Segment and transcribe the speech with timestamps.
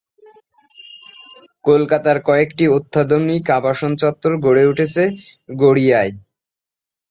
[1.65, 5.03] কলকাতার কয়েকটি অত্যাধুনিক আবাসন চত্বর গড়ে উঠেছে
[5.55, 6.13] গড়িয়ায়।